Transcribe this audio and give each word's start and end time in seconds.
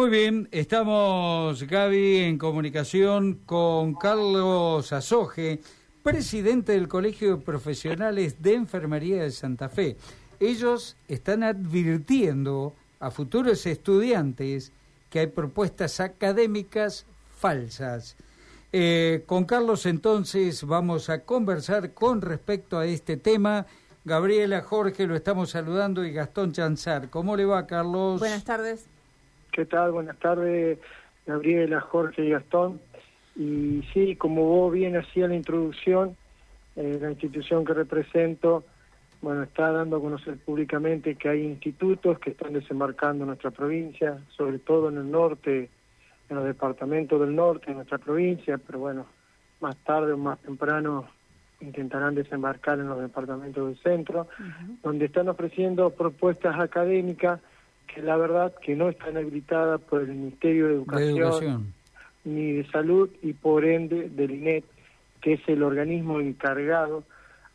Muy 0.00 0.08
bien, 0.08 0.48
estamos, 0.50 1.62
Gaby, 1.62 2.20
en 2.20 2.38
comunicación 2.38 3.34
con 3.44 3.92
Carlos 3.92 4.94
Azoje, 4.94 5.60
presidente 6.02 6.72
del 6.72 6.88
Colegio 6.88 7.36
de 7.36 7.42
Profesionales 7.42 8.40
de 8.40 8.54
Enfermería 8.54 9.22
de 9.22 9.30
Santa 9.30 9.68
Fe. 9.68 9.98
Ellos 10.40 10.96
están 11.06 11.42
advirtiendo 11.42 12.72
a 12.98 13.10
futuros 13.10 13.66
estudiantes 13.66 14.72
que 15.10 15.18
hay 15.18 15.26
propuestas 15.26 16.00
académicas 16.00 17.04
falsas. 17.36 18.16
Eh, 18.72 19.24
con 19.26 19.44
Carlos 19.44 19.84
entonces 19.84 20.64
vamos 20.64 21.10
a 21.10 21.24
conversar 21.24 21.92
con 21.92 22.22
respecto 22.22 22.78
a 22.78 22.86
este 22.86 23.18
tema. 23.18 23.66
Gabriela, 24.06 24.62
Jorge, 24.62 25.06
lo 25.06 25.14
estamos 25.14 25.50
saludando 25.50 26.06
y 26.06 26.12
Gastón 26.12 26.52
Chanzar. 26.52 27.10
¿Cómo 27.10 27.36
le 27.36 27.44
va, 27.44 27.66
Carlos? 27.66 28.18
Buenas 28.18 28.44
tardes. 28.44 28.86
¿Qué 29.52 29.64
tal? 29.64 29.90
Buenas 29.90 30.16
tardes, 30.18 30.78
Gabriela, 31.26 31.80
Jorge 31.80 32.24
y 32.24 32.30
Gastón. 32.30 32.80
Y 33.34 33.82
sí, 33.92 34.14
como 34.14 34.44
vos 34.44 34.72
bien 34.72 34.96
hacía 34.96 35.26
la 35.26 35.34
introducción, 35.34 36.16
eh, 36.76 36.98
la 37.00 37.10
institución 37.10 37.64
que 37.64 37.74
represento, 37.74 38.64
bueno, 39.20 39.42
está 39.42 39.72
dando 39.72 39.96
a 39.96 40.00
conocer 40.00 40.36
públicamente 40.38 41.16
que 41.16 41.28
hay 41.28 41.44
institutos 41.44 42.20
que 42.20 42.30
están 42.30 42.52
desembarcando 42.52 43.24
en 43.24 43.28
nuestra 43.28 43.50
provincia, 43.50 44.18
sobre 44.36 44.60
todo 44.60 44.88
en 44.88 44.98
el 44.98 45.10
norte, 45.10 45.68
en 46.28 46.36
los 46.36 46.44
departamentos 46.44 47.20
del 47.20 47.34
norte 47.34 47.66
de 47.70 47.74
nuestra 47.74 47.98
provincia, 47.98 48.56
pero 48.58 48.78
bueno, 48.78 49.06
más 49.60 49.76
tarde 49.78 50.12
o 50.12 50.16
más 50.16 50.38
temprano 50.38 51.08
intentarán 51.60 52.14
desembarcar 52.14 52.78
en 52.78 52.88
los 52.88 53.00
departamentos 53.00 53.66
del 53.66 53.78
centro, 53.82 54.28
donde 54.82 55.06
están 55.06 55.28
ofreciendo 55.28 55.90
propuestas 55.90 56.58
académicas 56.58 57.40
que 57.92 58.02
la 58.02 58.16
verdad 58.16 58.54
que 58.62 58.76
no 58.76 58.88
están 58.88 59.16
habilitadas 59.16 59.80
por 59.80 60.02
el 60.02 60.08
Ministerio 60.08 60.68
de 60.68 60.74
Educación, 60.74 61.72
ni 62.24 62.52
de 62.52 62.70
Salud 62.70 63.10
y 63.22 63.32
por 63.32 63.64
ende 63.64 64.08
del 64.08 64.32
INET, 64.32 64.64
que 65.20 65.34
es 65.34 65.40
el 65.48 65.62
organismo 65.62 66.20
encargado 66.20 67.04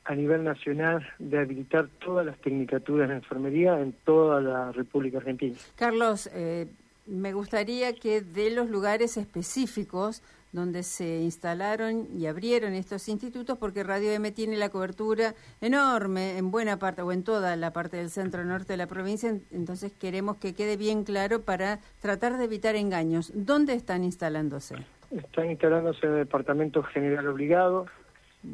a 0.06 0.14
nivel 0.14 0.44
nacional 0.44 1.08
de 1.18 1.40
habilitar 1.40 1.88
todas 2.04 2.26
las 2.26 2.38
tecnicaturas 2.40 3.10
de 3.10 3.16
enfermería 3.16 3.80
en 3.80 3.94
toda 4.06 4.40
la 4.40 4.72
República 4.72 5.18
Argentina. 5.18 5.56
Carlos, 5.76 6.30
eh, 6.34 6.68
me 7.08 7.34
gustaría 7.34 7.94
que 7.94 8.22
de 8.22 8.52
los 8.52 8.70
lugares 8.70 9.18
específicos 9.18 10.22
donde 10.56 10.84
se 10.84 11.22
instalaron 11.22 12.08
y 12.18 12.26
abrieron 12.28 12.74
estos 12.74 13.08
institutos, 13.10 13.58
porque 13.58 13.84
Radio 13.84 14.12
M 14.12 14.32
tiene 14.32 14.56
la 14.56 14.70
cobertura 14.70 15.36
enorme 15.62 16.38
en 16.38 16.50
buena 16.50 16.80
parte 16.80 17.02
o 17.02 17.12
en 17.12 17.24
toda 17.24 17.56
la 17.58 17.72
parte 17.72 17.98
del 17.98 18.10
centro 18.10 18.46
norte 18.46 18.74
de 18.74 18.78
la 18.78 18.88
provincia, 18.88 19.38
entonces 19.52 19.92
queremos 19.92 20.38
que 20.38 20.54
quede 20.54 20.78
bien 20.78 21.04
claro 21.04 21.42
para 21.42 21.80
tratar 22.02 22.38
de 22.38 22.46
evitar 22.46 22.76
engaños. 22.76 23.32
¿Dónde 23.36 23.74
están 23.74 24.04
instalándose? 24.04 24.76
Están 25.12 25.52
instalándose 25.52 26.06
en 26.06 26.14
el 26.14 26.18
Departamento 26.20 26.82
General 26.84 27.28
Obligado. 27.28 27.88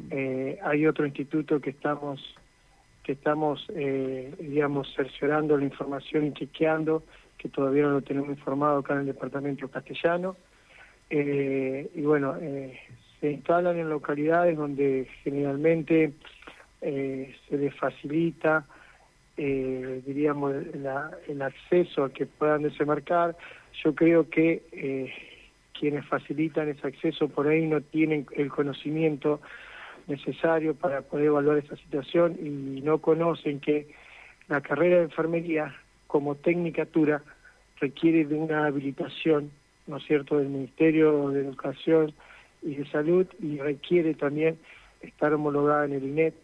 Eh, 0.10 0.60
hay 0.64 0.88
otro 0.88 1.06
instituto 1.06 1.62
que 1.62 1.70
estamos 1.70 2.20
que 3.04 3.14
estamos, 3.14 3.66
eh, 3.74 4.32
digamos, 4.40 4.94
cerciorando 4.96 5.58
la 5.58 5.66
información 5.66 6.28
y 6.28 6.34
chequeando, 6.34 7.04
que 7.36 7.50
todavía 7.50 7.84
no 7.84 7.94
lo 7.94 8.02
tenemos 8.04 8.30
informado 8.30 8.78
acá 8.78 8.94
en 8.94 9.00
el 9.00 9.06
Departamento 9.08 9.68
Castellano. 9.70 10.38
Eh, 11.14 11.92
y 11.94 12.02
bueno, 12.04 12.38
eh, 12.40 12.80
se 13.20 13.32
instalan 13.32 13.78
en 13.78 13.90
localidades 13.90 14.56
donde 14.56 15.10
generalmente 15.24 16.14
eh, 16.82 17.36
se 17.50 17.58
les 17.58 17.76
facilita, 17.76 18.66
diríamos, 19.36 20.54
el 21.28 21.42
acceso 21.42 22.06
a 22.06 22.14
que 22.14 22.28
puedan 22.28 22.62
desembarcar. 22.62 23.36
Yo 23.84 23.96
creo 23.96 24.30
que 24.30 25.12
quienes 25.78 26.06
facilitan 26.06 26.70
ese 26.70 26.88
acceso 26.88 27.28
por 27.28 27.48
ahí 27.48 27.66
no 27.66 27.82
tienen 27.82 28.28
el 28.34 28.50
conocimiento 28.50 29.42
necesario 30.08 30.76
para 30.76 31.02
poder 31.02 31.28
evaluar 31.28 31.58
esa 31.58 31.76
situación 31.78 32.38
y 32.40 32.82
no 32.82 33.00
conocen 33.00 33.60
que 33.60 33.88
la 34.48 34.62
carrera 34.62 34.98
de 34.98 35.04
enfermería 35.04 35.76
como 36.06 36.36
tecnicatura 36.36 37.24
requiere 37.80 38.26
de 38.26 38.36
una 38.36 38.68
habilitación 38.68 39.52
¿no 39.88 39.98
es 39.98 40.04
cierto?, 40.06 40.38
del 40.38 40.50
Ministerio 40.50 41.30
de 41.30 41.42
Educación 41.42 42.14
y 42.62 42.76
de 42.76 42.86
Salud 42.90 43.28
y 43.40 43.58
requiere 43.58 44.14
también 44.14 44.58
estar 45.02 45.34
homologada 45.34 45.86
en 45.86 45.94
el 45.94 46.04
INET, 46.04 46.36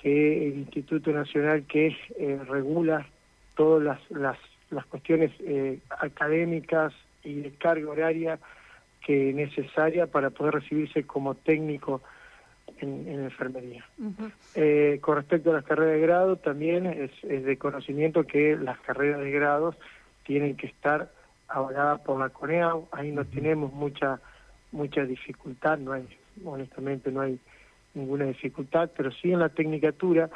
que 0.00 0.48
es 0.48 0.52
el 0.52 0.58
Instituto 0.60 1.12
Nacional 1.12 1.64
que 1.66 1.96
eh, 2.18 2.40
regula 2.48 3.06
todas 3.54 3.82
las, 3.82 4.10
las, 4.10 4.38
las 4.70 4.84
cuestiones 4.86 5.32
eh, 5.40 5.78
académicas 6.00 6.92
y 7.24 7.40
de 7.40 7.50
carga 7.52 7.90
horaria 7.90 8.38
que 9.04 9.30
es 9.30 9.34
necesaria 9.34 10.06
para 10.08 10.30
poder 10.30 10.54
recibirse 10.54 11.04
como 11.04 11.36
técnico 11.36 12.02
en, 12.80 13.08
enfermería. 13.08 13.84
Eh, 14.54 14.98
con 15.00 15.16
respecto 15.16 15.50
a 15.50 15.54
las 15.54 15.64
carreras 15.64 15.94
de 15.94 16.00
grado, 16.00 16.36
también 16.36 16.86
es, 16.86 17.12
es 17.22 17.44
de 17.44 17.56
conocimiento 17.56 18.24
que 18.24 18.56
las 18.56 18.78
carreras 18.80 19.20
de 19.20 19.30
grados 19.30 19.76
tienen 20.24 20.56
que 20.56 20.66
estar 20.66 21.10
avalada 21.48 21.98
por 21.98 22.18
la 22.18 22.28
CONEAU, 22.28 22.88
ahí 22.92 23.12
no 23.12 23.24
tenemos 23.24 23.72
mucha 23.72 24.20
mucha 24.72 25.04
dificultad, 25.04 25.78
no 25.78 25.92
hay, 25.92 26.06
honestamente 26.44 27.10
no 27.10 27.22
hay 27.22 27.38
ninguna 27.94 28.26
dificultad, 28.26 28.90
pero 28.96 29.10
sí 29.10 29.32
en 29.32 29.40
la 29.40 29.48
tecnicatura, 29.48 30.28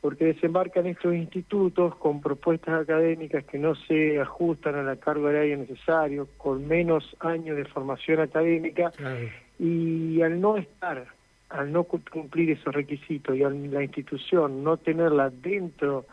porque 0.00 0.26
desembarcan 0.26 0.86
estos 0.86 1.14
institutos 1.14 1.94
con 1.96 2.20
propuestas 2.20 2.82
académicas 2.82 3.44
que 3.44 3.58
no 3.58 3.74
se 3.74 4.20
ajustan 4.20 4.74
a 4.74 4.82
la 4.82 4.96
carga 4.96 5.28
horaria 5.28 5.56
necesario, 5.56 6.28
con 6.36 6.66
menos 6.66 7.16
años 7.20 7.56
de 7.56 7.64
formación 7.64 8.20
académica, 8.20 8.92
y 9.58 10.20
al 10.22 10.40
no 10.40 10.56
estar, 10.56 11.06
al 11.50 11.72
no 11.72 11.84
cumplir 11.84 12.50
esos 12.50 12.74
requisitos 12.74 13.36
y 13.36 13.42
al 13.44 13.70
la 13.70 13.82
institución 13.82 14.64
no 14.64 14.76
tenerla 14.76 15.30
dentro 15.30 16.06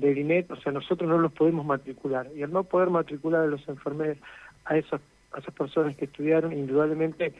del 0.00 0.18
INET, 0.18 0.50
o 0.50 0.56
sea, 0.56 0.72
nosotros 0.72 1.08
no 1.08 1.18
los 1.18 1.32
podemos 1.32 1.64
matricular. 1.64 2.28
Y 2.34 2.42
al 2.42 2.52
no 2.52 2.64
poder 2.64 2.90
matricular 2.90 3.42
a 3.42 3.46
los 3.46 3.66
enfermeros, 3.68 4.18
a 4.64 4.76
esas, 4.76 5.00
a 5.32 5.38
esas 5.38 5.54
personas 5.54 5.96
que 5.96 6.06
estudiaron, 6.06 6.52
indudablemente 6.52 7.32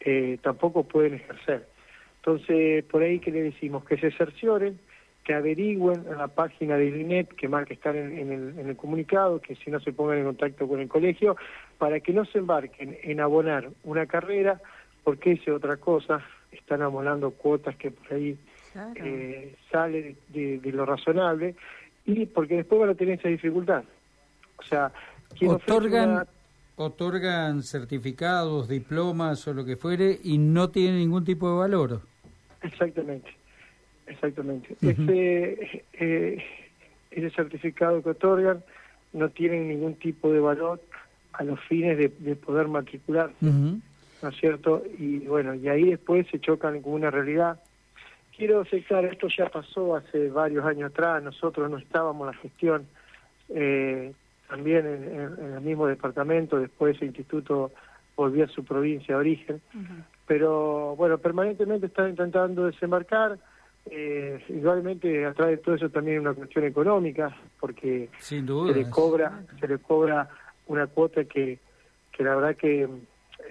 eh, 0.00 0.38
tampoco 0.42 0.84
pueden 0.84 1.14
ejercer. 1.14 1.66
Entonces, 2.16 2.84
por 2.84 3.02
ahí 3.02 3.18
que 3.18 3.30
le 3.30 3.42
decimos 3.42 3.84
que 3.84 3.98
se 3.98 4.10
cercioren, 4.12 4.78
que 5.24 5.34
averigüen 5.34 6.04
en 6.06 6.18
la 6.18 6.28
página 6.28 6.76
del 6.76 7.00
INET, 7.00 7.28
que 7.34 7.48
más 7.48 7.66
que 7.66 7.74
están 7.74 7.96
en, 7.96 8.32
el, 8.32 8.58
en 8.58 8.68
el 8.68 8.76
comunicado, 8.76 9.40
que 9.40 9.56
si 9.56 9.70
no 9.70 9.80
se 9.80 9.92
pongan 9.92 10.18
en 10.18 10.24
contacto 10.24 10.68
con 10.68 10.80
el 10.80 10.88
colegio, 10.88 11.36
para 11.78 12.00
que 12.00 12.12
no 12.12 12.24
se 12.26 12.38
embarquen 12.38 12.98
en 13.02 13.20
abonar 13.20 13.70
una 13.84 14.06
carrera, 14.06 14.60
porque 15.02 15.32
es 15.32 15.48
otra 15.48 15.76
cosa, 15.78 16.22
están 16.50 16.82
abonando 16.82 17.30
cuotas 17.30 17.76
que 17.76 17.90
por 17.90 18.12
ahí 18.12 18.36
eh, 18.96 19.54
sale 19.70 20.16
de, 20.28 20.60
lo 20.72 20.84
razonable, 20.84 21.54
y 22.06 22.26
porque 22.26 22.56
después 22.56 22.80
van 22.80 22.90
a 22.90 22.94
tener 22.94 23.18
esa 23.18 23.28
dificultad. 23.28 23.84
O 24.58 24.62
sea, 24.62 24.92
otorgan 25.46 26.26
otorgan 26.76 27.62
certificados, 27.62 28.68
diplomas 28.68 29.46
o 29.46 29.54
lo 29.54 29.64
que 29.64 29.76
fuere 29.76 30.18
y 30.22 30.38
no 30.38 30.70
tienen 30.70 30.98
ningún 30.98 31.24
tipo 31.24 31.48
de 31.48 31.56
valor. 31.56 32.00
Exactamente, 32.62 33.30
exactamente. 34.06 34.76
ese, 34.80 35.84
eh, 35.92 36.44
ese 37.10 37.30
certificado 37.30 38.02
que 38.02 38.10
otorgan 38.10 38.64
no 39.12 39.28
tiene 39.28 39.60
ningún 39.60 39.94
tipo 39.94 40.32
de 40.32 40.40
valor 40.40 40.80
a 41.32 41.44
los 41.44 41.60
fines 41.60 41.98
de, 41.98 42.36
poder 42.36 42.68
matricular, 42.68 43.30
¿no 43.40 44.28
es 44.28 44.36
cierto? 44.36 44.82
Y 44.98 45.18
bueno, 45.20 45.54
y 45.54 45.68
ahí 45.68 45.90
después 45.90 46.26
se 46.30 46.40
chocan 46.40 46.80
con 46.80 46.94
una 46.94 47.10
realidad 47.10 47.60
Quiero 48.36 48.64
ser 48.64 48.82
claro, 48.84 49.08
esto 49.08 49.28
ya 49.28 49.46
pasó 49.46 49.94
hace 49.94 50.28
varios 50.28 50.64
años 50.64 50.90
atrás, 50.90 51.22
nosotros 51.22 51.70
no 51.70 51.78
estábamos 51.78 52.28
en 52.28 52.34
la 52.34 52.42
gestión, 52.42 52.86
eh, 53.50 54.12
también 54.48 54.86
en, 54.86 55.54
el 55.54 55.60
mismo 55.60 55.86
departamento, 55.86 56.58
después 56.58 56.96
ese 56.96 57.06
instituto 57.06 57.70
volvió 58.16 58.44
a 58.44 58.48
su 58.48 58.64
provincia 58.64 59.14
de 59.14 59.20
origen, 59.20 59.60
pero 60.26 60.96
bueno, 60.96 61.18
permanentemente 61.18 61.86
están 61.86 62.10
intentando 62.10 62.66
desembarcar, 62.66 63.38
eh, 63.90 64.42
igualmente 64.48 65.26
atrás 65.26 65.50
de 65.50 65.56
todo 65.58 65.74
eso 65.76 65.90
también 65.90 66.20
una 66.20 66.34
cuestión 66.34 66.64
económica, 66.64 67.36
porque 67.60 68.08
se 68.18 68.40
le 68.40 68.90
cobra, 68.90 69.42
se 69.60 69.68
le 69.68 69.78
cobra 69.78 70.28
una 70.66 70.86
cuota 70.88 71.24
que, 71.24 71.60
que 72.10 72.24
la 72.24 72.34
verdad 72.34 72.56
que 72.56 72.88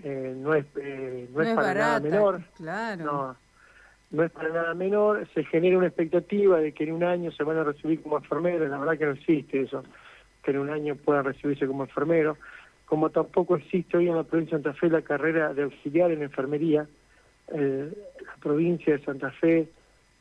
eh, 0.04 0.36
no 0.36 0.56
es 0.56 0.66
eh, 0.76 1.30
no, 1.34 1.42
es, 1.42 1.56
para 1.56 1.74
nada 1.74 2.00
menor, 2.00 2.42
claro. 2.58 3.06
No 3.06 3.43
es 4.22 4.32
para 4.32 4.50
nada 4.50 4.74
menor, 4.76 5.28
se 5.34 5.44
genera 5.46 5.78
una 5.78 5.88
expectativa 5.88 6.60
de 6.60 6.72
que 6.72 6.84
en 6.84 6.92
un 6.92 7.04
año 7.04 7.32
se 7.32 7.44
van 7.44 7.58
a 7.58 7.64
recibir 7.64 8.02
como 8.04 8.18
enfermeros, 8.18 8.70
la 8.70 8.78
verdad 8.78 8.98
que 8.98 9.06
no 9.06 9.12
existe 9.14 9.62
eso, 9.62 9.84
que 10.44 10.52
en 10.52 10.60
un 10.60 10.70
año 10.70 10.96
puedan 10.96 11.26
recibirse 11.26 11.66
como 11.66 11.84
enfermeros, 11.84 12.38
como 12.86 13.10
tampoco 13.10 13.56
existe 13.56 13.98
hoy 13.98 14.10
en 14.10 14.16
la 14.16 14.24
provincia 14.24 14.58
de 14.58 14.64
Santa 14.64 14.80
Fe 14.80 14.90
la 14.90 15.02
carrera 15.02 15.54
de 15.54 15.64
auxiliar 15.64 16.12
en 16.12 16.22
enfermería, 16.22 16.88
eh, 17.48 17.92
la 18.24 18.36
provincia 18.40 18.96
de 18.96 19.04
Santa 19.04 19.32
Fe 19.32 19.68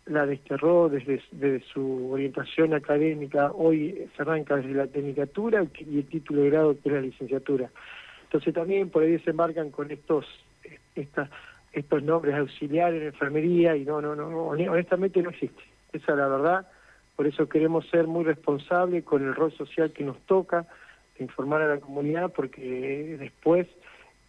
la 0.06 0.26
desterró 0.26 0.88
desde, 0.88 1.22
desde 1.30 1.60
su 1.66 2.12
orientación 2.12 2.74
académica, 2.74 3.52
hoy 3.52 4.08
se 4.16 4.22
arranca 4.22 4.56
desde 4.56 4.74
la 4.74 4.86
tecnicatura 4.86 5.64
y 5.78 5.98
el 5.98 6.06
título 6.06 6.42
de 6.42 6.50
grado 6.50 6.76
que 6.80 6.88
es 6.88 6.94
la 6.94 7.00
licenciatura. 7.02 7.70
Entonces 8.24 8.54
también 8.54 8.88
por 8.88 9.02
ahí 9.02 9.18
se 9.18 9.30
embarcan 9.30 9.70
con 9.70 9.90
estos 9.90 10.26
estas, 10.94 11.28
estos 11.72 12.02
nombres 12.02 12.34
auxiliares 12.34 13.00
en 13.00 13.08
enfermería 13.08 13.76
y 13.76 13.84
no, 13.84 14.00
no, 14.00 14.14
no, 14.14 14.46
honestamente 14.48 15.22
no 15.22 15.30
existe. 15.30 15.62
Esa 15.92 16.12
es 16.12 16.18
la 16.18 16.28
verdad. 16.28 16.66
Por 17.16 17.26
eso 17.26 17.48
queremos 17.48 17.86
ser 17.88 18.06
muy 18.06 18.24
responsables 18.24 19.04
con 19.04 19.22
el 19.22 19.34
rol 19.34 19.52
social 19.52 19.92
que 19.92 20.04
nos 20.04 20.18
toca, 20.26 20.66
informar 21.18 21.62
a 21.62 21.68
la 21.68 21.80
comunidad, 21.80 22.32
porque 22.32 23.16
después 23.18 23.66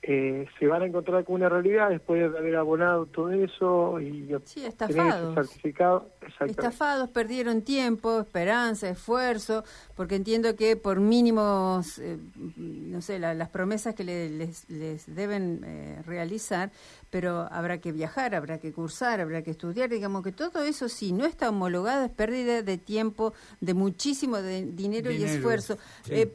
eh, 0.05 0.45
se 0.59 0.67
van 0.67 0.81
a 0.81 0.85
encontrar 0.85 1.23
con 1.23 1.35
una 1.35 1.47
realidad 1.47 1.89
después 1.89 2.29
de 2.29 2.37
haber 2.37 2.57
abonado 2.57 3.05
todo 3.05 3.31
eso 3.31 4.01
y 4.01 4.35
sí, 4.43 4.65
estafados. 4.65 5.33
certificado. 5.33 6.09
Estafados, 6.45 7.09
perdieron 7.09 7.61
tiempo, 7.61 8.19
esperanza, 8.19 8.89
esfuerzo, 8.89 9.63
porque 9.95 10.15
entiendo 10.15 10.57
que 10.57 10.75
por 10.75 10.99
mínimos, 10.99 11.99
eh, 11.99 12.17
no 12.57 13.01
sé, 13.01 13.17
las 13.17 13.47
promesas 13.47 13.95
que 13.95 14.03
les, 14.03 14.69
les, 14.69 15.15
deben 15.15 15.61
eh, 15.63 16.01
realizar, 16.05 16.71
pero 17.09 17.47
habrá 17.49 17.77
que 17.77 17.93
viajar, 17.93 18.35
habrá 18.35 18.57
que 18.57 18.73
cursar, 18.73 19.21
habrá 19.21 19.41
que 19.41 19.51
estudiar, 19.51 19.89
digamos 19.89 20.21
que 20.21 20.33
todo 20.33 20.63
eso 20.63 20.89
si 20.89 21.13
no 21.13 21.25
está 21.25 21.47
homologado 21.47 22.03
es 22.03 22.11
pérdida 22.11 22.61
de 22.61 22.77
tiempo, 22.77 23.33
de 23.61 23.73
muchísimo 23.73 24.41
de 24.41 24.65
dinero, 24.65 25.11
y 25.11 25.23
esfuerzo. 25.23 25.77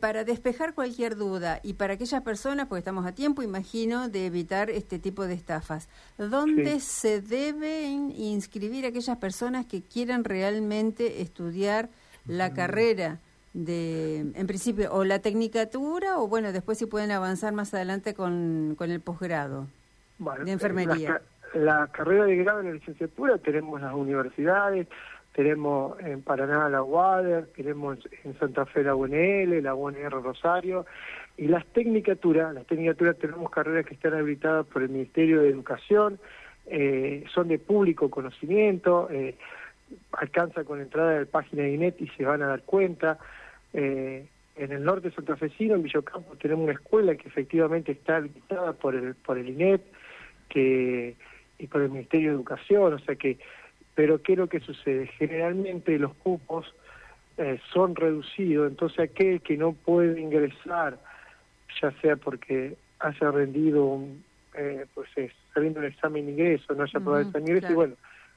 para 0.01 0.25
despejar 0.25 0.73
cualquier 0.73 1.17
duda 1.17 1.61
y 1.63 1.75
para 1.75 1.95
aquellas 1.95 2.23
personas, 2.23 2.67
porque 2.67 2.79
estamos 2.79 3.05
a 3.05 3.13
tiempo, 3.13 3.43
imagino, 3.59 4.09
de 4.09 4.27
evitar 4.27 4.71
este 4.71 4.99
tipo 5.01 5.27
de 5.27 5.35
estafas. 5.35 5.89
¿Dónde 6.17 6.79
se 6.79 7.21
deben 7.21 8.13
inscribir 8.13 8.87
aquellas 8.87 9.17
personas 9.17 9.67
que 9.67 9.83
quieran 9.83 10.23
realmente 10.23 11.23
estudiar 11.23 11.89
la 12.27 12.53
carrera? 12.55 13.19
de, 13.55 14.21
en 14.21 14.47
principio, 14.47 14.93
o 14.93 15.03
la 15.05 15.19
tecnicatura, 15.19 16.19
o 16.19 16.29
bueno, 16.29 16.53
después 16.53 16.79
si 16.79 16.87
pueden 16.87 17.11
avanzar 17.11 17.53
más 17.55 17.75
adelante 17.75 18.15
con, 18.15 18.77
con 18.77 18.91
el 18.91 19.01
posgrado 19.01 19.67
de 20.45 20.53
enfermería. 20.53 21.21
La, 21.55 21.89
carrera 21.89 22.27
de 22.27 22.37
grado 22.37 22.61
en 22.61 22.67
la 22.67 22.73
licenciatura 22.75 23.39
tenemos 23.39 23.81
las 23.81 23.95
universidades, 23.95 24.87
tenemos 25.39 25.97
en 26.01 26.21
Paraná 26.23 26.69
la 26.69 26.83
UADER, 26.83 27.47
tenemos 27.55 27.97
en 28.25 28.37
Santa 28.41 28.67
Fe 28.67 28.83
la 28.83 28.97
UNL, 28.97 29.63
la 29.63 29.73
UNR 29.73 30.11
Rosario, 30.21 30.85
y 31.37 31.47
las 31.47 31.65
tecnicaturas, 31.67 32.53
las 32.53 32.67
tecnicaturas 32.67 33.17
tenemos 33.19 33.49
carreras 33.49 33.87
que 33.87 33.95
están 33.95 34.15
habilitadas 34.15 34.67
por 34.67 34.83
el 34.83 34.89
Ministerio 34.89 35.41
de 35.41 35.51
Educación, 35.51 36.19
eh, 36.67 37.23
son 37.33 37.47
de 37.47 37.61
público 37.61 38.11
conocimiento, 38.11 39.09
eh, 39.13 39.37
alcanza 40.11 40.65
con 40.65 40.81
entrada 40.81 41.13
de 41.13 41.21
la 41.21 41.27
página 41.27 41.63
de 41.63 41.73
INET 41.73 42.03
y 42.03 42.09
se 42.09 42.25
van 42.25 42.43
a 42.43 42.49
dar 42.49 42.63
cuenta. 42.63 43.21
Eh, 43.73 44.27
en 44.57 44.73
el 44.73 44.83
norte 44.83 45.13
santafesino, 45.13 45.77
en 45.77 45.85
Villocampo, 45.85 46.35
tenemos 46.35 46.65
una 46.65 46.73
escuela 46.73 47.15
que 47.15 47.29
efectivamente 47.29 47.93
está 47.93 48.17
habilitada 48.17 48.73
por 48.73 48.97
el, 48.97 49.15
por 49.15 49.39
el 49.39 49.51
INET 49.51 49.83
que, 50.49 51.15
y 51.61 51.67
por 51.69 51.83
el 51.83 51.91
Ministerio 51.91 52.31
de 52.31 52.35
Educación, 52.35 52.95
o 52.95 52.99
sea 52.99 53.15
que, 53.15 53.39
pero 53.99 54.23
¿qué 54.23 54.35
es 54.35 54.39
lo 54.39 54.47
que 54.47 54.61
sucede? 54.61 55.09
Generalmente 55.19 55.99
los 55.99 56.15
cupos 56.15 56.73
son 57.73 57.97
reducidos, 57.97 58.71
entonces 58.71 59.01
aquel 59.01 59.41
que 59.41 59.57
no 59.57 59.73
puede 59.73 60.21
ingresar 60.21 61.01
ya 61.83 61.91
sea 62.01 62.15
porque 62.15 62.77
haya 63.01 63.31
rendido 63.33 63.87
un, 63.87 64.23
eh, 64.55 64.87
pues 64.95 65.09
es, 65.17 65.33
saliendo 65.53 65.81
un 65.81 65.87
examen 65.87 66.27
de 66.27 66.31
ingreso, 66.31 66.75
no 66.75 66.85
haya 66.85 67.01
probado 67.01 67.23
el 67.23 67.27
examen 67.27 67.45
de 67.45 67.51
ingreso, 67.51 67.73
y 67.73 67.75
bueno, 67.75 67.95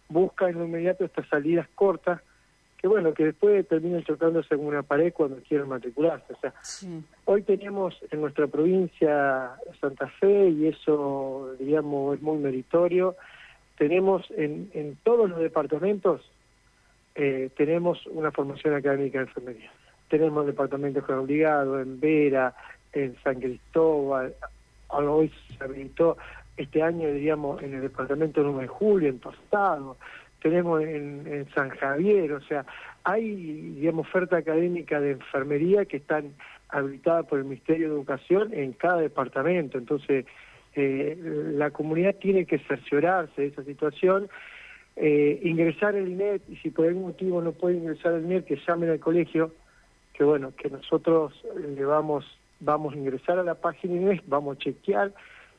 busca 0.10 0.50
en 0.50 0.58
lo 0.58 0.66
inmediato 0.66 1.06
estas 1.06 1.28
salidas 1.28 1.68
cortas, 1.76 2.22
que 2.80 2.88
bueno, 2.88 3.14
que 3.14 3.26
después 3.26 3.68
terminan 3.68 4.04
chocándose 4.04 4.58
con 4.58 4.66
una 4.66 4.82
pared 4.82 5.14
cuando 5.14 5.38
quieren 5.48 5.70
matricularse. 5.70 6.34
O 6.34 6.40
sea, 6.40 6.56
hoy 7.26 7.44
tenemos 7.44 7.96
en 8.10 8.20
nuestra 8.20 8.48
provincia 8.48 9.52
Santa 9.80 10.08
Fe, 10.08 10.50
y 10.50 10.70
eso, 10.70 11.54
digamos, 11.60 12.16
es 12.16 12.22
muy 12.24 12.40
meritorio, 12.40 13.16
tenemos 13.82 14.24
en, 14.38 14.70
en 14.76 14.96
todos 15.02 15.28
los 15.28 15.40
departamentos, 15.40 16.22
eh, 17.16 17.50
tenemos 17.58 18.06
una 18.06 18.32
formación 18.32 18.76
académica 18.76 19.18
de 19.18 19.26
enfermería. 19.26 19.72
Tenemos 20.08 20.46
departamentos 20.46 21.04
con 21.04 21.18
obligado, 21.18 21.80
en 21.80 22.00
Vera, 22.00 22.54
en 22.94 23.16
San 23.24 23.40
Cristóbal, 23.40 24.36
hoy 24.90 25.32
se 25.58 25.64
habilitó 25.64 26.16
este 26.58 26.84
año, 26.84 27.12
diríamos, 27.12 27.64
en 27.64 27.74
el 27.74 27.82
departamento 27.82 28.44
9 28.44 28.62
de 28.62 28.68
julio, 28.68 29.10
en 29.10 29.18
Tostado, 29.18 29.98
tenemos 30.44 30.84
en, 30.84 31.48
San 31.56 31.70
Javier, 31.70 32.34
o 32.34 32.42
sea, 32.42 32.64
hay, 33.04 33.34
digamos, 33.80 34.06
oferta 34.08 34.38
académica 34.38 35.02
de 35.02 35.14
enfermería 35.14 35.86
que 35.86 35.98
están 35.98 36.36
habilitadas 36.70 37.26
por 37.26 37.40
el 37.40 37.46
Ministerio 37.46 37.88
de 37.88 37.96
Educación 37.96 38.54
en 38.54 38.74
cada 38.74 38.98
departamento, 38.98 39.80
entonces 39.80 40.28
eh, 40.76 41.18
la 41.56 41.72
comunidad 41.72 42.16
tiene 42.16 42.46
que 42.46 42.60
cerciorarse 42.60 43.42
de 43.42 43.48
esa 43.48 43.64
situación, 43.64 44.30
eh, 44.96 45.40
ingresar 45.44 45.96
al 45.96 46.08
INET, 46.08 46.42
y 46.50 46.58
si 46.58 46.70
por 46.70 46.88
algún 46.88 47.04
motivo 47.04 47.42
no 47.42 47.52
puede 47.52 47.78
ingresar 47.78 48.14
al 48.14 48.26
INET, 48.26 48.46
que 48.46 48.60
llamen 48.68 48.90
al 48.90 49.00
colegio, 49.00 49.54
que 50.14 50.24
bueno, 50.24 50.54
que 50.56 50.70
nosotros 50.70 51.34
le 51.56 51.86
vamos 51.86 52.26
vamos 52.62 52.94
a 52.94 52.98
ingresar 52.98 53.40
a 53.40 53.44
la 53.44 53.56
página 53.56 54.00
web, 54.00 54.22
vamos 54.28 54.56
a 54.56 54.60
chequear 54.60 55.12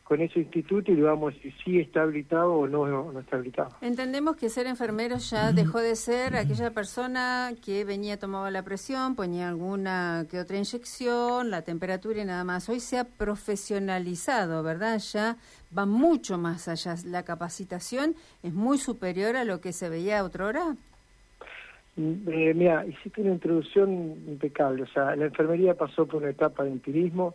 con 0.05 0.21
ese 0.21 0.41
instituto 0.41 0.91
y 0.91 0.97
le 0.97 1.03
vamos 1.03 1.33
a 1.33 1.37
decir 1.37 1.55
si 1.65 1.81
está 1.81 2.03
habilitado 2.03 2.53
o 2.55 2.67
no, 2.67 2.87
no 3.13 3.21
está 3.21 3.37
habilitado. 3.37 3.71
Entendemos 3.81 4.37
que 4.37 4.49
ser 4.49 4.67
enfermero 4.67 5.17
ya 5.19 5.53
dejó 5.53 5.79
de 5.79 5.97
ser 5.97 6.37
aquella 6.37 6.71
persona 6.71 7.53
que 7.65 7.85
venía, 7.85 8.19
tomaba 8.19 8.51
la 8.51 8.63
presión, 8.63 9.15
ponía 9.15 9.49
alguna 9.49 10.27
que 10.31 10.39
otra 10.39 10.57
inyección, 10.57 11.51
la 11.51 11.63
temperatura 11.63 12.21
y 12.21 12.25
nada 12.25 12.45
más. 12.45 12.69
Hoy 12.69 12.81
se 12.81 12.99
ha 12.99 13.05
profesionalizado, 13.05 14.63
¿verdad? 14.63 14.99
Ya 14.99 15.37
va 15.77 15.87
mucho 15.87 16.37
más 16.37 16.69
allá. 16.69 16.95
La 17.07 17.25
capacitación 17.25 18.15
es 18.43 18.53
muy 18.53 18.79
superior 18.79 19.37
a 19.37 19.45
lo 19.45 19.61
que 19.61 19.73
se 19.73 19.89
veía 19.89 20.25
otra 20.25 20.47
hora. 20.47 20.77
Eh, 21.97 22.53
mira, 22.55 22.87
hiciste 22.87 23.21
una 23.21 23.33
introducción 23.33 23.91
impecable. 24.27 24.83
O 24.83 24.87
sea, 24.89 25.15
la 25.15 25.27
enfermería 25.27 25.75
pasó 25.75 26.07
por 26.07 26.23
una 26.23 26.31
etapa 26.31 26.65
de 26.65 26.71
empirismo 26.71 27.35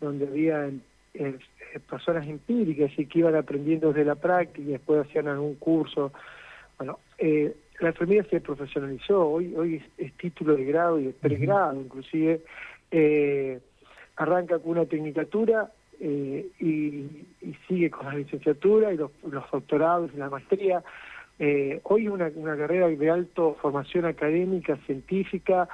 donde 0.00 0.26
había 0.26 0.70
eh, 1.14 1.38
personas 1.80 2.26
empíricas 2.26 2.90
y 2.96 3.06
que 3.06 3.20
iban 3.20 3.36
aprendiendo 3.36 3.88
desde 3.88 4.04
la 4.04 4.14
práctica 4.14 4.60
y 4.60 4.72
después 4.72 5.06
hacían 5.06 5.28
algún 5.28 5.54
curso. 5.56 6.12
Bueno, 6.78 6.98
eh, 7.18 7.54
la 7.80 7.88
enfermería 7.88 8.24
se 8.24 8.40
profesionalizó. 8.40 9.28
Hoy 9.28 9.54
hoy 9.56 9.82
es, 9.96 10.12
título 10.14 10.56
de 10.56 10.64
grado 10.64 10.98
y 10.98 11.04
de 11.04 11.12
pregrado, 11.12 11.80
inclusive. 11.80 12.40
Eh, 12.90 13.60
arranca 14.16 14.58
con 14.58 14.72
una 14.72 14.86
tecnicatura 14.86 15.70
y, 16.00 16.46
y, 16.60 17.56
sigue 17.66 17.90
con 17.90 18.06
la 18.06 18.14
licenciatura 18.14 18.92
y 18.92 18.96
los, 18.96 19.10
los 19.28 19.50
doctorados 19.50 20.10
y 20.14 20.16
la 20.16 20.30
maestría. 20.30 20.82
Eh, 21.38 21.80
hoy 21.84 22.08
una, 22.08 22.30
una 22.34 22.56
carrera 22.56 22.88
de 22.88 23.10
alto 23.10 23.56
formación 23.60 24.04
académica, 24.04 24.76
científica, 24.86 25.68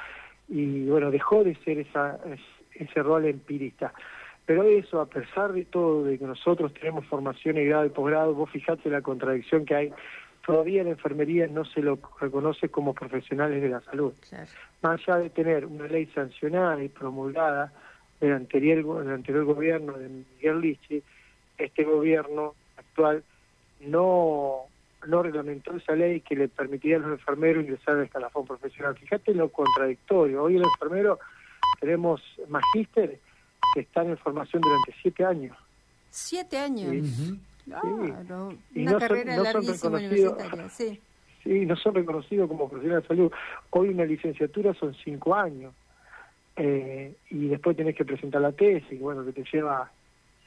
y 0.49 0.85
bueno, 0.87 1.11
dejó 1.11 1.43
de 1.43 1.55
ser 1.65 1.79
esa, 1.79 2.19
ese 2.75 3.03
rol 3.03 3.25
empirista. 3.25 3.95
Pero 4.47 4.65
eso, 4.65 5.01
a 5.01 5.07
pesar 5.07 5.53
de 5.53 5.65
todo, 5.65 6.05
de 6.05 6.19
que 6.19 6.27
nosotros 6.27 6.73
tenemos 6.75 7.07
formación 7.07 7.57
y 7.57 7.65
grado 7.65 7.87
y 7.87 7.91
posgrado, 7.91 8.35
vos 8.35 8.51
fijate 8.51 8.91
la 8.91 9.01
contradicción 9.01 9.65
que 9.65 9.75
hay, 9.75 9.93
todavía 10.45 10.83
en 10.83 10.89
enfermería 10.89 11.47
no 11.47 11.65
se 11.65 11.81
lo 11.81 11.99
reconoce 12.21 12.69
como 12.69 12.93
profesionales 12.95 13.63
de 13.63 13.69
la 13.71 13.81
salud. 13.81 14.13
Más 14.83 15.01
allá 15.01 15.19
de 15.19 15.31
tener 15.31 15.65
una 15.65 15.87
ley 15.87 16.07
sancionada 16.15 16.83
y 16.83 16.89
promulgada 16.89 17.73
del 18.21 18.33
anterior, 18.33 19.03
el 19.03 19.11
anterior 19.11 19.45
gobierno 19.45 19.95
de 19.95 20.09
Miguel 20.09 20.61
Lichi, 20.61 21.03
este 21.57 21.85
gobierno 21.85 22.55
actual 22.77 23.23
no 23.81 24.67
no 25.07 25.23
reglamentó 25.23 25.77
esa 25.77 25.95
ley 25.95 26.21
que 26.21 26.35
le 26.35 26.49
permitía 26.49 26.97
a 26.97 27.01
los 27.01 27.11
enfermeros 27.11 27.65
ingresar 27.65 27.97
al 27.97 28.05
escalafón 28.05 28.47
profesional. 28.47 28.97
Fíjate 28.97 29.35
lo 29.35 29.51
contradictorio. 29.51 30.43
Hoy 30.43 30.57
el 30.57 30.65
enfermero 30.65 31.19
tenemos 31.79 32.23
magíster 32.49 33.11
que 33.11 33.34
están 33.81 34.09
en 34.09 34.19
formación 34.19 34.63
durante 34.63 34.95
siete 35.01 35.25
años. 35.25 35.57
¿Siete 36.11 36.59
años? 36.59 37.07
Sí. 37.07 37.41
Una 38.77 38.99
carrera 38.99 39.37
larguísima 39.39 39.99
universitaria, 39.99 40.69
sí. 40.69 41.01
Sí, 41.45 41.67
no 41.67 41.77
son 41.77 41.95
reconocidos 41.95 42.49
como 42.49 42.71
profesionales 42.71 43.07
de 43.07 43.09
salud. 43.09 43.33
Hoy 43.69 43.91
una 43.91 44.07
licenciatura 44.07 44.73
son 44.73 44.95
cinco 45.05 45.35
años. 45.35 45.75
Eh, 46.57 47.15
y 47.29 47.49
después 47.49 47.77
tenés 47.77 47.95
que 47.95 48.05
presentar 48.07 48.41
la 48.41 48.53
tesis, 48.53 48.99
bueno, 48.99 49.27
que 49.27 49.33
te 49.33 49.45
lleva 49.53 49.91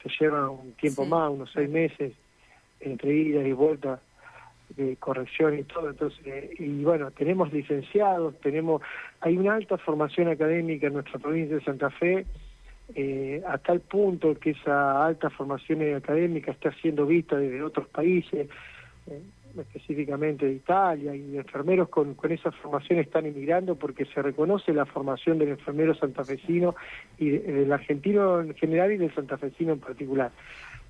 te 0.02 0.10
lleva 0.18 0.50
un 0.50 0.72
tiempo 0.72 1.04
más, 1.04 1.30
unos 1.30 1.50
seis 1.52 1.68
meses, 1.68 2.12
entre 2.80 3.14
idas 3.14 3.46
y 3.46 3.52
vueltas 3.52 4.00
de 4.76 4.96
corrección 4.96 5.58
y 5.58 5.64
todo. 5.64 5.90
Entonces, 5.90 6.50
y 6.58 6.84
bueno, 6.84 7.10
tenemos 7.10 7.52
licenciados, 7.52 8.38
tenemos, 8.40 8.82
hay 9.20 9.36
una 9.36 9.54
alta 9.54 9.78
formación 9.78 10.28
académica 10.28 10.86
en 10.86 10.94
nuestra 10.94 11.18
provincia 11.18 11.56
de 11.56 11.64
Santa 11.64 11.90
Fe, 11.90 12.26
eh, 12.94 13.42
a 13.46 13.58
tal 13.58 13.80
punto 13.80 14.34
que 14.34 14.50
esa 14.50 15.04
alta 15.04 15.30
formación 15.30 15.94
académica 15.94 16.52
está 16.52 16.72
siendo 16.72 17.06
vista 17.06 17.36
desde 17.36 17.62
otros 17.62 17.88
países. 17.88 18.48
Eh, 19.06 19.22
específicamente 19.58 20.46
de 20.46 20.52
Italia 20.52 21.16
y 21.16 21.36
enfermeros 21.36 21.88
con, 21.88 22.14
con 22.14 22.30
esa 22.30 22.52
formación 22.52 22.98
están 23.00 23.26
emigrando 23.26 23.76
porque 23.76 24.04
se 24.04 24.22
reconoce 24.22 24.72
la 24.72 24.86
formación 24.86 25.38
del 25.38 25.48
enfermero 25.48 25.94
santafesino 25.94 26.76
y 27.18 27.30
del 27.30 27.72
argentino 27.72 28.40
en 28.40 28.54
general 28.54 28.92
y 28.92 28.98
del 28.98 29.12
santafesino 29.14 29.72
en 29.72 29.80
particular. 29.80 30.30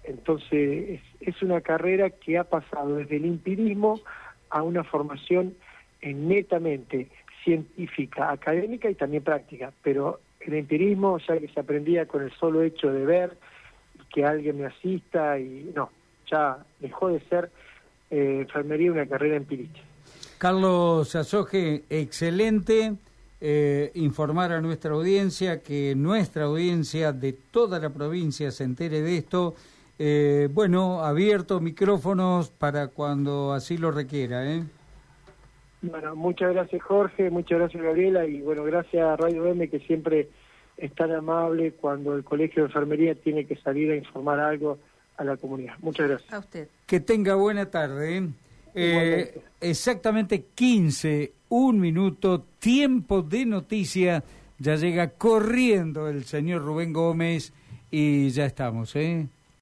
Entonces 0.04 1.00
es, 1.20 1.42
una 1.42 1.60
carrera 1.60 2.10
que 2.10 2.38
ha 2.38 2.44
pasado 2.44 2.96
desde 2.96 3.16
el 3.16 3.24
empirismo 3.26 4.00
a 4.50 4.62
una 4.62 4.84
formación 4.84 5.54
netamente 6.02 7.08
científica, 7.44 8.30
académica 8.30 8.90
y 8.90 8.94
también 8.94 9.22
práctica, 9.22 9.72
pero 9.82 10.20
el 10.40 10.54
empirismo 10.54 11.18
ya 11.18 11.38
que 11.38 11.48
se 11.48 11.60
aprendía 11.60 12.06
con 12.06 12.22
el 12.22 12.32
solo 12.32 12.62
hecho 12.62 12.90
de 12.90 13.04
ver 13.04 13.36
que 14.12 14.24
alguien 14.24 14.58
me 14.58 14.66
asista 14.66 15.38
y 15.38 15.70
no, 15.74 15.90
ya 16.30 16.58
dejó 16.80 17.08
de 17.08 17.20
ser 17.28 17.50
eh, 18.10 18.38
enfermería 18.40 18.92
una 18.92 19.06
carrera 19.06 19.36
empírica. 19.36 19.80
Carlos 20.38 21.14
Azoje, 21.14 21.84
excelente 21.90 22.94
eh, 23.40 23.92
informar 23.94 24.52
a 24.52 24.60
nuestra 24.60 24.92
audiencia, 24.92 25.62
que 25.62 25.94
nuestra 25.94 26.44
audiencia 26.44 27.12
de 27.12 27.32
toda 27.32 27.78
la 27.78 27.90
provincia 27.90 28.50
se 28.50 28.64
entere 28.64 29.00
de 29.00 29.16
esto. 29.16 29.54
Eh, 29.98 30.48
bueno, 30.52 31.04
abierto 31.04 31.60
micrófonos 31.60 32.50
para 32.50 32.88
cuando 32.88 33.52
así 33.52 33.78
lo 33.78 33.90
requiera. 33.90 34.44
¿eh? 34.50 34.64
Bueno, 35.80 36.16
muchas 36.16 36.52
gracias 36.52 36.82
Jorge, 36.82 37.30
muchas 37.30 37.58
gracias 37.58 37.82
Gabriela 37.82 38.26
y 38.26 38.40
bueno, 38.40 38.64
gracias 38.64 39.02
a 39.02 39.16
Radio 39.16 39.46
M 39.46 39.68
que 39.68 39.78
siempre 39.80 40.28
es 40.76 40.92
tan 40.94 41.12
amable 41.12 41.72
cuando 41.72 42.14
el 42.14 42.24
Colegio 42.24 42.62
de 42.62 42.68
Enfermería 42.68 43.14
tiene 43.14 43.46
que 43.46 43.56
salir 43.56 43.90
a 43.92 43.96
informar 43.96 44.40
algo 44.40 44.78
a 45.16 45.24
la 45.24 45.36
comunidad. 45.36 45.74
Muchas 45.80 46.08
gracias. 46.08 46.32
A 46.32 46.38
usted. 46.38 46.68
Que 46.86 47.00
tenga 47.00 47.34
buena 47.34 47.66
tarde. 47.66 48.18
¿eh? 48.18 48.28
eh 48.74 49.40
exactamente 49.60 50.46
15, 50.54 51.32
un 51.48 51.80
minuto, 51.80 52.44
tiempo 52.58 53.22
de 53.22 53.44
noticia. 53.44 54.24
Ya 54.58 54.76
llega 54.76 55.10
corriendo 55.10 56.08
el 56.08 56.24
señor 56.24 56.62
Rubén 56.62 56.92
Gómez 56.92 57.52
y 57.90 58.30
ya 58.30 58.46
estamos, 58.46 58.94
¿eh? 58.96 59.26